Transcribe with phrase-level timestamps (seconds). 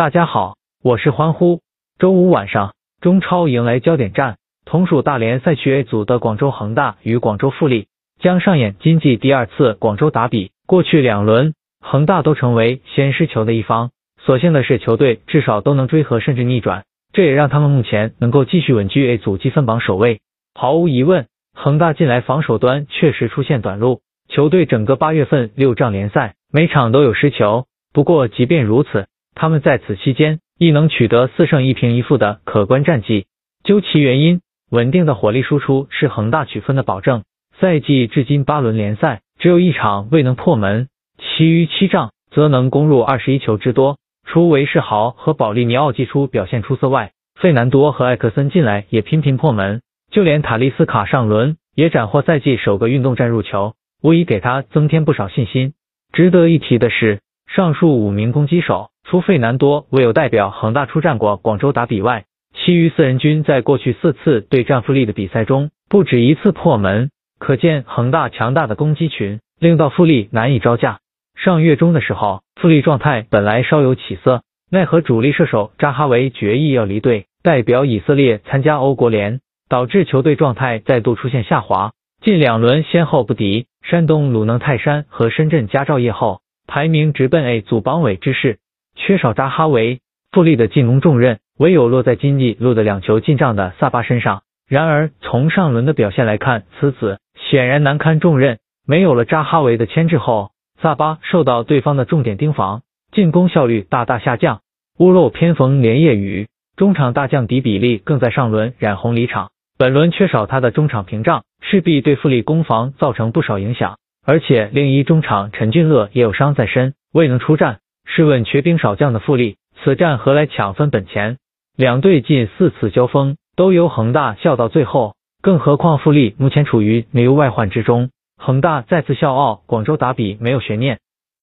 [0.00, 1.60] 大家好，我是欢呼。
[1.98, 10.52] 周五晚上，中超迎来焦点战，同属大连赛区 A 组的广州恒大与广州富力将上演今季第二次广州打比。
[10.66, 11.52] 过去两轮，
[11.82, 13.90] 恒大都成为先失球的一方，
[14.22, 20.20] 所幸的是球队至少都能追和甚至逆转，这也让他们目前能够继续稳居 A 组积分榜首位。
[20.54, 27.66] 毫无疑问，恒大近来防守端确实出现短路，球队整个八月份六仗联赛每场都有失球。
[27.92, 29.08] 不过即便如此，
[29.40, 33.24] 他们在此期间亦能取得四胜一平一负的可观战绩。
[33.64, 37.22] 究其原因，稳定的火力输出是恒大取分的保证。
[37.58, 43.96] 赛季至今八轮联赛只有一场未能破门，其余七仗则能攻入二十一球之多。
[44.26, 55.72] 除韦世豪和保利尼奥季初表现出色外，费南多和艾克森近来也频频破门，就连塔利斯卡上轮也斩获赛季首个运动战入球，无疑给他增添不少信心。
[56.12, 58.90] 值得一提的是，上述五名攻击手。
[59.10, 71.00] 除费南多未有代表恒大出战过广州打比外，其余四人均在过去四次对战富力的比赛中不止一次破门，可见恒大强大的攻击群令到富力难以招架。
[71.34, 81.90] 上月中的时候，富力状态本来稍有起色，奈何主力射手扎哈维决意要离队，代表以色列参加欧国联，导致球队状态再度出现下滑。
[82.22, 88.58] 近两轮先后不敌山东鲁能泰山和深圳佳兆业后，排名直奔 A 组榜尾之势。
[88.94, 90.00] 缺少扎哈维，
[90.32, 94.42] 富力的进攻重任唯有落在经济路的两球进账的萨巴身上。
[94.68, 98.58] 然而从上轮的表现来看，此子显然难堪重任。
[98.86, 102.82] 没有了扎哈维的牵制后，萨巴受到对方的重点盯防，
[103.12, 104.60] 进攻效率大大下降，
[104.98, 106.48] 屋漏偏逢连夜雨。
[106.76, 113.96] 中场大将迪比利更在上轮染红离场，本轮缺少他的中场屏障，势必对富力攻防造成不少影响。
[114.24, 117.78] 而且另一中场陈俊乐也有伤在身，未能出战。
[118.12, 121.36] 试问缺兵少将的富力，此战何来抢分本钱？
[121.76, 130.98] 两队近四次交锋都由恒大笑到最后，更何况富力目前处于内忧外患之中，恒大再次笑傲广州打比没有悬念。